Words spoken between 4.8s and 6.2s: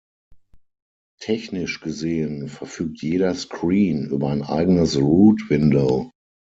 Root-Window.